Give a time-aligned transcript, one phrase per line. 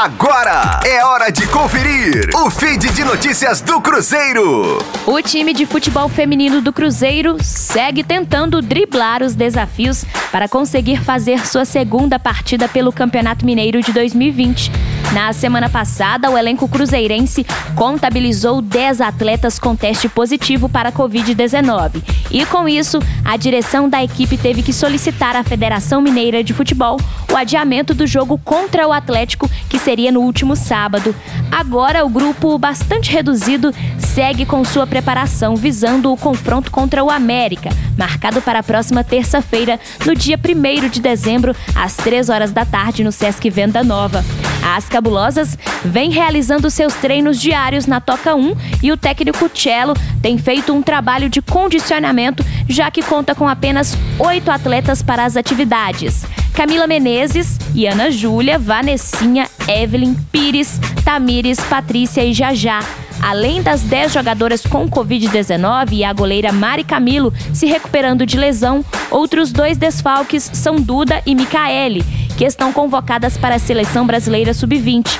[0.00, 4.78] Agora é hora de conferir o feed de notícias do Cruzeiro.
[5.04, 11.44] O time de futebol feminino do Cruzeiro segue tentando driblar os desafios para conseguir fazer
[11.44, 14.70] sua segunda partida pelo Campeonato Mineiro de 2020.
[15.12, 17.44] Na semana passada, o elenco cruzeirense
[17.74, 22.02] contabilizou 10 atletas com teste positivo para a Covid-19.
[22.30, 26.98] E com isso, a direção da equipe teve que solicitar à Federação Mineira de Futebol
[27.32, 31.14] o adiamento do jogo contra o Atlético, que seria no último sábado.
[31.50, 37.70] Agora, o grupo, bastante reduzido, segue com sua preparação visando o confronto contra o América,
[37.96, 43.02] marcado para a próxima terça-feira, no dia 1 de dezembro, às 3 horas da tarde,
[43.02, 44.24] no Sesc Venda Nova.
[44.62, 50.36] As cabulosas vêm realizando seus treinos diários na Toca 1 e o técnico Cello tem
[50.38, 56.26] feito um trabalho de condicionamento, já que conta com apenas oito atletas para as atividades.
[56.54, 62.80] Camila Menezes e Ana Júlia, Vanessinha, Evelyn, Pires, Tamires, Patrícia e Jajá.
[63.20, 68.84] Além das 10 jogadoras com Covid-19 e a goleira Mari Camilo se recuperando de lesão,
[69.10, 72.04] outros dois desfalques são Duda e Micaele,
[72.38, 75.18] que estão convocadas para a seleção brasileira sub-20.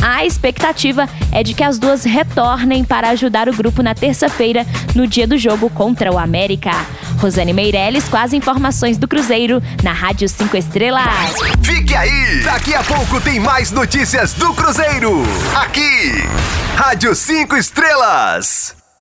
[0.00, 5.04] A expectativa é de que as duas retornem para ajudar o grupo na terça-feira, no
[5.04, 6.70] dia do jogo contra o América.
[7.18, 11.34] Rosane Meirelles com as informações do Cruzeiro na Rádio 5 Estrelas.
[11.60, 12.40] Fique aí!
[12.44, 15.22] Daqui a pouco tem mais notícias do Cruzeiro.
[15.56, 16.24] Aqui,
[16.76, 18.79] Rádio 5 Estrelas.